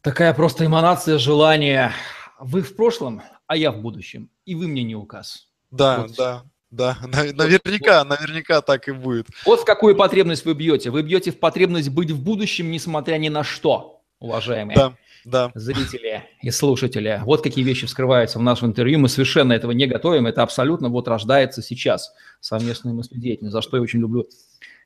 [0.00, 1.92] такая просто эманация желания.
[2.40, 5.48] Вы в прошлом, а я в будущем, и вы мне не указ.
[5.70, 6.16] Да, вот.
[6.16, 6.42] да.
[6.70, 9.28] Да, наверняка, наверняка так и будет.
[9.46, 10.90] Вот в какую потребность вы бьете.
[10.90, 14.76] Вы бьете в потребность быть в будущем, несмотря ни на что, уважаемые.
[14.76, 14.96] Да
[15.26, 15.50] да.
[15.54, 17.20] зрители и слушатели.
[17.24, 18.98] Вот какие вещи вскрываются в нашем интервью.
[18.98, 20.26] Мы совершенно этого не готовим.
[20.26, 24.26] Это абсолютно вот рождается сейчас совместная мыследеятельность, за что я очень люблю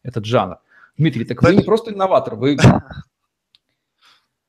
[0.03, 0.57] этот жанр.
[1.01, 1.49] Дмитрий, так да.
[1.49, 2.59] вы не просто инноватор, вы...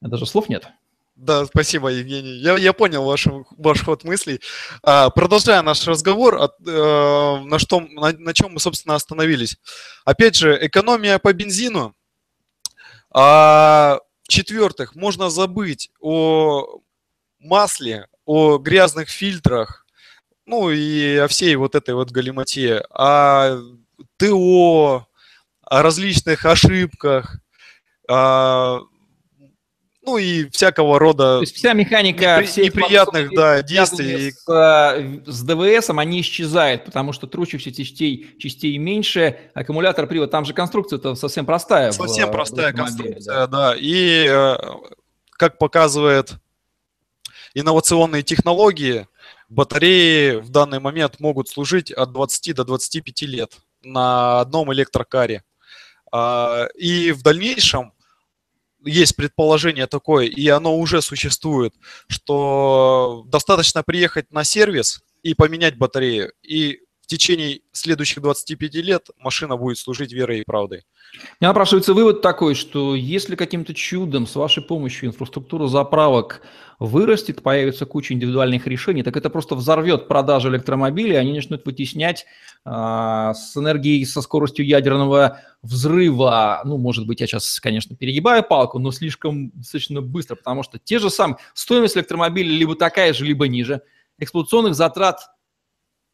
[0.02, 0.68] Даже слов нет.
[1.16, 2.34] Да, спасибо, Евгений.
[2.40, 4.42] Я, я понял ваш, ваш ход мыслей.
[4.84, 9.58] А, продолжая наш разговор, от, э, на, что, на, на чем мы, собственно, остановились.
[10.04, 11.96] Опять же, экономия по бензину.
[13.12, 16.82] А, в-четвертых, можно забыть о
[17.40, 19.86] масле, о грязных фильтрах,
[20.46, 23.58] ну и о всей вот этой вот галиматье, о
[24.18, 25.08] ТО,
[25.72, 27.38] о различных ошибках,
[30.04, 34.32] ну и всякого рода То есть вся механика непри, всех неприятных да, действий.
[34.32, 40.44] С, э, с ДВСом они исчезают, потому что трущихся частей, частей меньше, аккумулятор, привод, там
[40.44, 41.92] же конструкция-то совсем простая.
[41.92, 43.48] Совсем в, простая в конструкция, да.
[43.48, 43.76] да.
[43.78, 44.58] И э,
[45.30, 46.34] как показывает
[47.54, 49.08] инновационные технологии,
[49.48, 55.44] батареи в данный момент могут служить от 20 до 25 лет на одном электрокаре.
[56.12, 57.94] А, и в дальнейшем
[58.84, 61.74] есть предположение такое, и оно уже существует,
[62.08, 66.80] что достаточно приехать на сервис и поменять батарею, и
[67.12, 70.84] течение следующих 25 лет машина будет служить верой и правдой.
[71.42, 76.42] Меня напрашивается вывод такой, что если каким-то чудом с вашей помощью инфраструктура заправок
[76.80, 82.26] вырастет, появится куча индивидуальных решений, так это просто взорвет продажи электромобилей, они начнут вытеснять
[82.64, 88.80] а, с энергией, со скоростью ядерного взрыва, ну, может быть, я сейчас, конечно, перегибаю палку,
[88.80, 93.50] но слишком достаточно быстро, потому что те же самые, стоимость электромобиля либо такая же, либо
[93.50, 93.82] ниже,
[94.18, 95.28] эксплуатационных затрат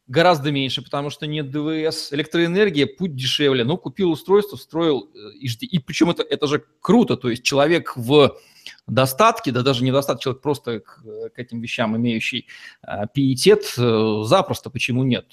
[0.08, 3.64] гораздо меньше, потому что нет ДВС, электроэнергия, путь дешевле.
[3.64, 5.66] Ну, купил устройство, встроил э, и жди.
[5.66, 8.38] И причем это, это же круто, то есть человек в
[8.86, 11.02] достатке, да даже не достаток, человек просто к,
[11.34, 12.46] к этим вещам имеющий
[12.82, 15.26] а, пиетет, запросто, почему нет?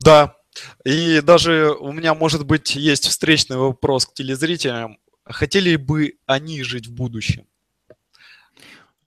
[0.00, 0.36] Да,
[0.84, 4.98] и даже у меня, может быть, есть встречный вопрос к телезрителям.
[5.24, 7.46] Хотели бы они жить в будущем?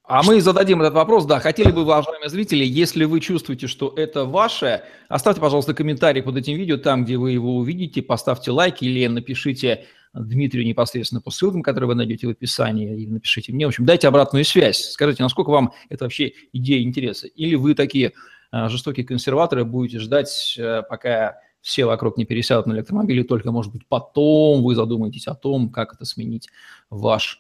[0.06, 1.40] А мы зададим этот вопрос, да.
[1.40, 6.58] Хотели бы, уважаемые зрители, если вы чувствуете, что это ваше, оставьте, пожалуйста, комментарий под этим
[6.58, 11.88] видео, там, где вы его увидите, поставьте лайк или напишите Дмитрию непосредственно по ссылкам, которые
[11.88, 13.66] вы найдете в описании, или напишите мне.
[13.66, 14.92] В общем, дайте обратную связь.
[14.92, 17.28] Скажите, насколько вам это вообще идея интереса?
[17.28, 18.12] Или вы такие
[18.52, 23.72] э, жестокие консерваторы будете ждать, э, пока все вокруг не пересядут на электромобили, только, может
[23.72, 26.50] быть, потом вы задумаетесь о том, как это сменить
[26.90, 27.40] ваш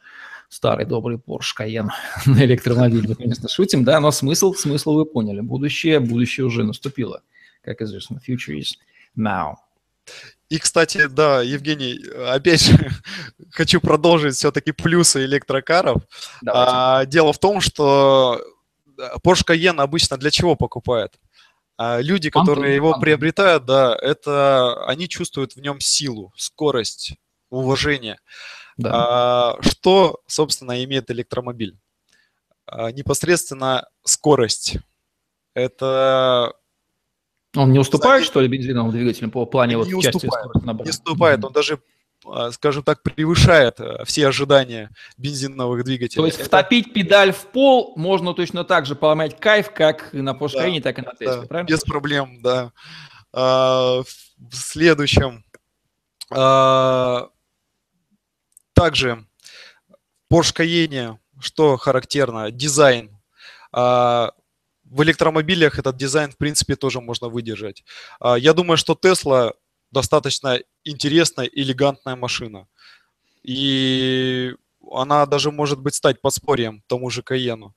[0.54, 1.90] старый добрый Porsche Cayenne
[2.26, 3.08] на электромобиль.
[3.08, 5.42] Мы, конечно, шутим, да, но смысл, смысл вы поняли.
[5.42, 7.22] Будущее, будущее уже наступило.
[7.62, 8.78] Как известно, future is
[9.18, 9.56] now.
[10.50, 12.92] И, кстати, да, Евгений, опять же,
[13.52, 16.04] хочу продолжить все-таки плюсы электрокаров.
[16.48, 18.40] А, дело в том, что
[19.26, 21.20] Porsche Cayenne обычно для чего покупают?
[21.78, 27.16] А люди, которые его приобретают, да, это они чувствуют в нем силу, скорость,
[27.50, 28.20] уважение.
[28.78, 28.92] Да.
[28.94, 31.78] А, что, собственно, имеет электромобиль?
[32.66, 34.78] А, непосредственно скорость.
[35.54, 36.54] Это...
[37.56, 41.54] Он не уступает, что ли, бензиновым двигателям по плане вот части уступает, Не уступает, он
[41.54, 41.80] даже
[42.26, 46.22] а, скажем так, превышает э, все ожидания бензиновых двигателей.
[46.22, 46.48] То есть Это...
[46.48, 51.00] втопить педаль в пол можно точно так же поломать кайф, как на Porsche да, так
[51.00, 51.68] и на Tesla, да, правильно?
[51.68, 52.72] Без проблем, да.
[53.34, 55.44] А, в следующем
[56.32, 57.30] а,
[58.74, 59.26] также
[60.32, 63.10] Porsche Cayenne, что характерно, дизайн.
[63.72, 64.32] А,
[64.84, 67.84] в электромобилях этот дизайн, в принципе, тоже можно выдержать.
[68.20, 69.54] А, я думаю, что Tesla
[69.92, 72.68] достаточно интересная, элегантная машина.
[73.44, 74.56] И
[74.92, 77.74] она даже может быть стать подспорьем тому же Каену.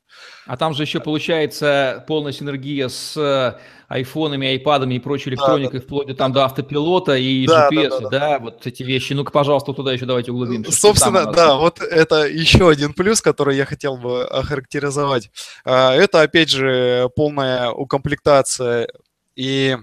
[0.47, 5.85] А там же еще получается полная синергия с э, айфонами, айпадами и прочей электроникой, да,
[5.85, 8.09] вплоть до, там, до автопилота и да, GPS, да, да, да.
[8.09, 9.13] да, вот эти вещи.
[9.13, 10.73] Ну-ка, пожалуйста, туда еще давайте углубимся.
[10.73, 15.31] Собственно, да, вот это еще один плюс, который я хотел бы охарактеризовать.
[15.65, 18.89] А, это, опять же, полная укомплектация
[19.35, 19.77] и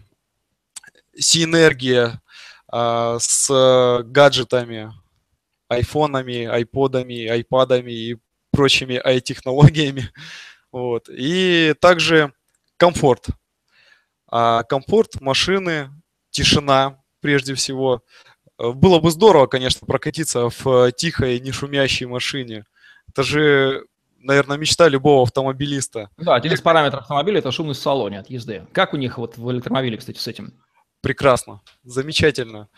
[1.16, 2.22] синергия
[2.68, 4.92] а, с гаджетами,
[5.74, 8.18] айфонами, айподами, айпадами и
[8.52, 10.10] прочими ай-технологиями.
[10.72, 11.08] Вот.
[11.08, 12.34] И также
[12.78, 13.28] комфорт.
[14.28, 15.92] А комфорт машины,
[16.32, 18.02] тишина прежде всего.
[18.58, 22.66] Было бы здорово, конечно, прокатиться в тихой, не шумящей машине.
[23.08, 23.86] Это же,
[24.18, 26.10] наверное, мечта любого автомобилиста.
[26.18, 28.66] Да, один из параметров автомобиля– это шумность в салоне от езды.
[28.72, 30.60] Как у них вот в электромобиле, кстати, с этим?
[31.04, 32.70] Прекрасно, замечательно.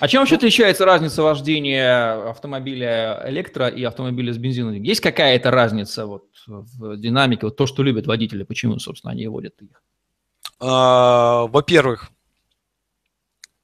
[0.00, 4.82] А чем вообще отличается разница вождения автомобиля электро и автомобиля с бензином?
[4.82, 9.60] Есть какая-то разница вот в динамике, вот то, что любят водители, почему, собственно, они водят
[9.60, 9.82] их?
[10.60, 12.10] А, во-первых,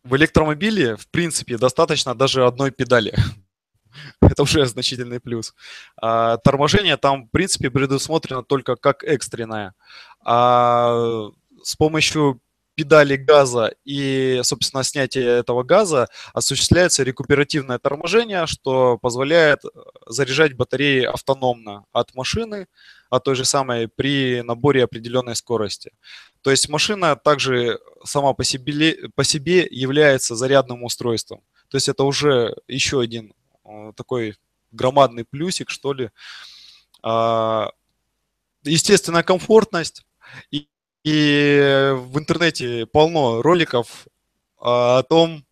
[0.04, 3.14] в электромобиле, в принципе, достаточно даже одной педали.
[4.20, 5.54] Это уже значительный плюс.
[5.96, 9.72] А, торможение там, в принципе, предусмотрено только как экстренное.
[10.22, 11.30] А
[11.62, 12.42] с помощью
[12.80, 19.68] педали газа и, собственно, снятие этого газа осуществляется рекуперативное торможение, что позволяет э,
[20.06, 22.68] заряжать батареи автономно от машины,
[23.10, 25.92] от той же самой при наборе определенной скорости.
[26.40, 31.42] То есть машина также сама по себе, по себе является зарядным устройством.
[31.68, 33.34] То есть это уже еще один
[33.66, 34.36] э, такой
[34.72, 36.10] громадный плюсик, что ли.
[37.02, 37.72] А,
[38.64, 40.06] естественная комфортность
[40.50, 40.70] и
[41.04, 44.06] и в интернете полно роликов
[44.58, 45.44] а, о том,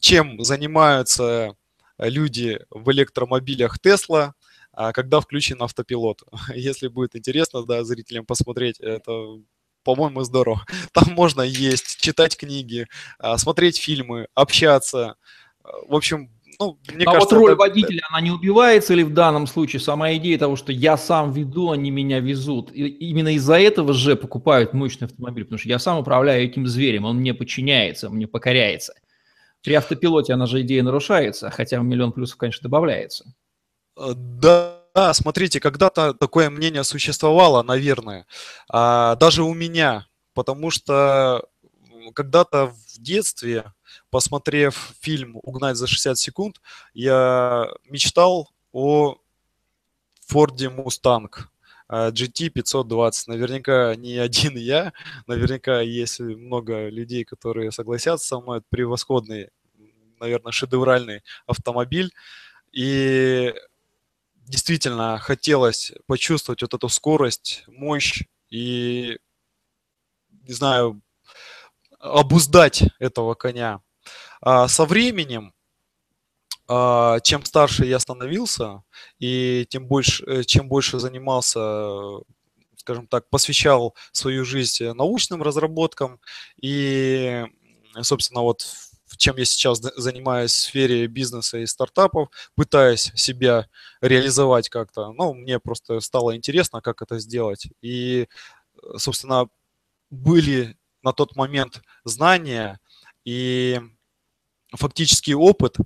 [0.00, 1.54] чем занимаются
[1.98, 4.32] люди в электромобилях Tesla,
[4.72, 6.22] а, когда включен автопилот.
[6.54, 9.40] Если будет интересно, да, зрителям посмотреть, это,
[9.84, 10.64] по-моему, здорово.
[10.92, 12.86] Там можно есть, читать книги,
[13.18, 15.16] а, смотреть фильмы, общаться.
[15.62, 17.60] В общем, ну, мне а кажется, вот роль это...
[17.60, 21.70] водителя, она не убивается или в данном случае сама идея того, что я сам веду,
[21.70, 22.70] они меня везут.
[22.72, 27.04] И именно из-за этого же покупают мощный автомобиль, потому что я сам управляю этим зверем,
[27.04, 28.94] он мне подчиняется, мне покоряется.
[29.62, 33.24] При автопилоте она же идея нарушается, хотя миллион плюсов, конечно, добавляется.
[33.98, 38.26] Э, да, да, смотрите, когда-то такое мнение существовало, наверное,
[38.70, 41.44] а, даже у меня, потому что
[42.14, 43.72] когда-то в детстве
[44.10, 46.60] посмотрев фильм «Угнать за 60 секунд»,
[46.94, 49.16] я мечтал о
[50.26, 51.50] Форде Мустанг.
[51.88, 53.28] GT 520.
[53.28, 54.92] Наверняка не один я,
[55.28, 58.58] наверняка есть много людей, которые согласятся со мной.
[58.58, 59.50] Это превосходный,
[60.18, 62.12] наверное, шедевральный автомобиль.
[62.72, 63.54] И
[64.34, 69.18] действительно хотелось почувствовать вот эту скорость, мощь и,
[70.42, 71.00] не знаю,
[72.00, 73.80] обуздать этого коня.
[74.48, 75.52] А со временем,
[76.68, 78.84] а, чем старше я становился,
[79.18, 82.20] и тем больше, э, чем больше занимался,
[82.76, 86.20] скажем так, посвящал свою жизнь научным разработкам,
[86.62, 87.44] и,
[88.02, 88.64] собственно, вот
[89.16, 93.66] чем я сейчас занимаюсь в сфере бизнеса и стартапов, пытаясь себя
[94.00, 95.12] реализовать как-то.
[95.12, 97.66] Ну, мне просто стало интересно, как это сделать.
[97.82, 98.28] И,
[98.96, 99.48] собственно,
[100.10, 102.80] были на тот момент знания
[103.24, 103.80] и
[104.76, 105.76] фактический опыт,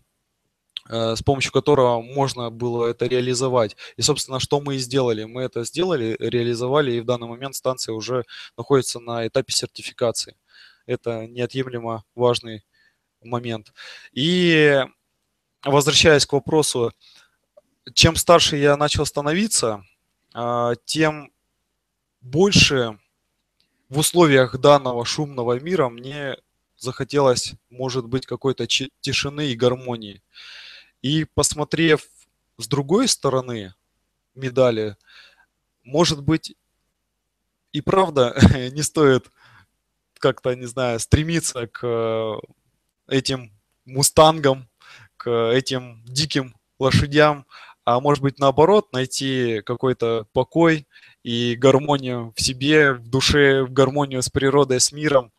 [0.88, 3.76] э, с помощью которого можно было это реализовать.
[3.96, 5.24] И, собственно, что мы и сделали.
[5.24, 8.24] Мы это сделали, реализовали, и в данный момент станция уже
[8.56, 10.36] находится на этапе сертификации.
[10.86, 12.64] Это неотъемлемо важный
[13.22, 13.72] момент.
[14.12, 14.84] И
[15.64, 16.92] возвращаясь к вопросу,
[17.94, 19.84] чем старше я начал становиться,
[20.34, 21.32] э, тем
[22.20, 22.98] больше
[23.88, 26.36] в условиях данного шумного мира мне
[26.80, 30.22] захотелось, может быть, какой-то тишины и гармонии.
[31.02, 32.06] И посмотрев
[32.58, 33.74] с другой стороны
[34.34, 34.96] медали,
[35.82, 36.54] может быть,
[37.72, 38.36] и правда
[38.72, 39.30] не стоит
[40.18, 42.34] как-то, не знаю, стремиться к э,
[43.08, 43.52] этим
[43.86, 44.68] мустангам,
[45.16, 47.46] к этим диким лошадям,
[47.84, 50.86] а может быть наоборот найти какой-то покой
[51.22, 55.32] и гармонию в себе, в душе, в гармонию с природой, с миром,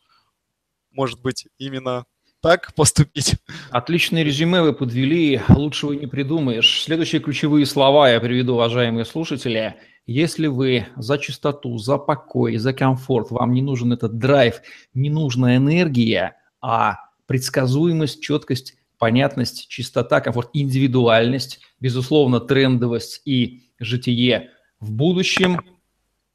[0.91, 2.05] может быть, именно
[2.41, 3.35] так поступить.
[3.69, 6.83] Отличное резюме вы подвели, лучшего не придумаешь.
[6.83, 9.75] Следующие ключевые слова я приведу, уважаемые слушатели.
[10.07, 14.61] Если вы за чистоту, за покой, за комфорт, вам не нужен этот драйв,
[14.95, 24.91] не нужна энергия, а предсказуемость, четкость, понятность, чистота, комфорт, индивидуальность, безусловно, трендовость и житие в
[24.91, 25.61] будущем,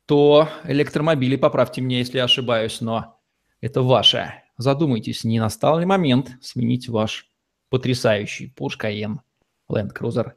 [0.06, 3.18] то электромобили, поправьте меня, если я ошибаюсь, но
[3.60, 4.45] это ваше.
[4.56, 7.30] Задумайтесь, не настал ли момент сменить ваш
[7.68, 9.18] потрясающий Porsche Cayenne,
[9.70, 10.32] Land Cruiser,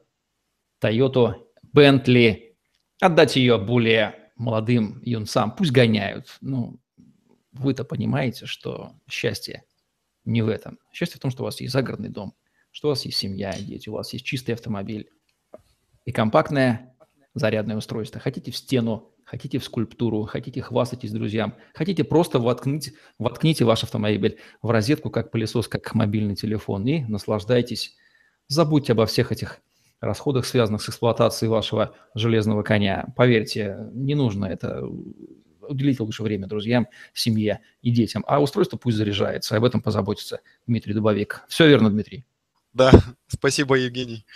[0.82, 1.34] Toyota,
[1.74, 2.54] Bentley,
[3.00, 6.36] отдать ее более молодым юнцам, пусть гоняют.
[6.40, 6.80] Ну,
[7.52, 9.64] вы-то понимаете, что счастье
[10.24, 10.78] не в этом.
[10.92, 12.34] Счастье в том, что у вас есть загородный дом,
[12.70, 15.10] что у вас есть семья дети, у вас есть чистый автомобиль
[16.04, 16.94] и компактное
[17.34, 18.20] зарядное устройство.
[18.20, 24.38] Хотите в стену, хотите в скульптуру, хотите хвастайтесь друзьям, хотите просто воткнуть, воткните ваш автомобиль
[24.60, 27.96] в розетку, как пылесос, как мобильный телефон, и наслаждайтесь.
[28.48, 29.60] Забудьте обо всех этих
[30.00, 33.06] расходах, связанных с эксплуатацией вашего железного коня.
[33.16, 34.82] Поверьте, не нужно это
[35.60, 38.24] уделите лучше время друзьям, семье и детям.
[38.26, 39.56] А устройство пусть заряжается.
[39.56, 41.44] Об этом позаботится Дмитрий Дубовик.
[41.46, 42.24] Все верно, Дмитрий?
[42.72, 42.90] Да,
[43.28, 44.26] спасибо, Евгений.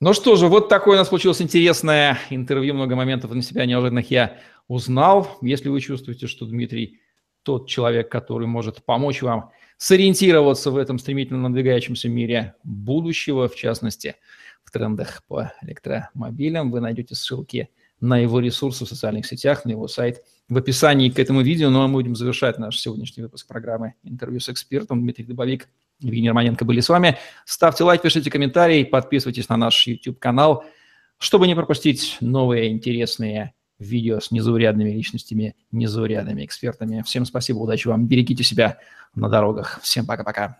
[0.00, 2.74] Ну что же, вот такое у нас получилось интересное интервью.
[2.74, 4.38] Много моментов на себя неожиданных я
[4.68, 5.38] узнал.
[5.42, 7.00] Если вы чувствуете, что Дмитрий
[7.42, 14.14] тот человек, который может помочь вам сориентироваться в этом стремительно надвигающемся мире будущего, в частности,
[14.62, 17.68] в трендах по электромобилям, вы найдете ссылки
[18.00, 21.70] на его ресурсы в социальных сетях, на его сайт в описании к этому видео.
[21.70, 25.00] Ну а мы будем завершать наш сегодняшний выпуск программы «Интервью с экспертом».
[25.00, 25.68] Дмитрий Дубовик,
[26.00, 27.18] Евгений Романенко были с вами.
[27.44, 30.64] Ставьте лайк, пишите комментарии, подписывайтесь на наш YouTube-канал,
[31.18, 37.02] чтобы не пропустить новые интересные видео с незаурядными личностями, незаурядными экспертами.
[37.02, 38.78] Всем спасибо, удачи вам, берегите себя
[39.14, 39.80] на дорогах.
[39.82, 40.58] Всем пока-пока.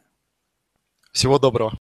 [1.13, 1.78] Всего доброго.